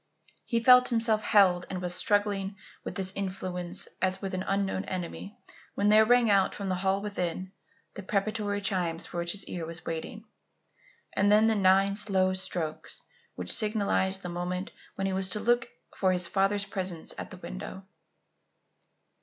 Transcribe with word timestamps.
He 0.45 0.63
felt 0.63 0.89
himself 0.89 1.21
held 1.21 1.67
and 1.69 1.79
was 1.79 1.93
struggling 1.93 2.55
with 2.83 2.95
this 2.95 3.13
influence 3.15 3.87
as 4.01 4.19
with 4.19 4.33
an 4.33 4.41
unknown 4.47 4.83
enemy 4.85 5.37
when 5.75 5.89
there 5.89 6.05
rang 6.05 6.27
out, 6.27 6.55
from 6.55 6.69
the 6.69 6.73
hall 6.81 7.03
within, 7.03 7.51
the 7.93 8.01
preparatory 8.01 8.61
chimes 8.61 9.05
for 9.05 9.17
which 9.19 9.33
his 9.33 9.45
ear 9.45 9.63
was 9.63 9.85
waiting, 9.85 10.25
and 11.13 11.31
then 11.31 11.45
the 11.45 11.53
nine 11.53 11.93
slow 11.95 12.33
strokes 12.33 13.03
which 13.35 13.51
signalized 13.53 14.23
the 14.23 14.29
moment 14.29 14.71
when 14.95 15.05
he 15.05 15.13
was 15.13 15.29
to 15.29 15.39
look 15.39 15.69
for 15.95 16.11
his 16.11 16.25
father's 16.25 16.65
presence 16.65 17.13
at 17.19 17.29
the 17.29 17.37
window. 17.37 17.85